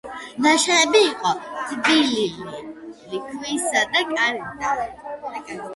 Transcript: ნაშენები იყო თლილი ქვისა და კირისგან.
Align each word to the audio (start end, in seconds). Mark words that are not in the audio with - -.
ნაშენები 0.43 1.01
იყო 1.09 1.33
თლილი 1.67 2.25
ქვისა 3.29 3.87
და 3.95 4.05
კირისგან. 4.15 4.85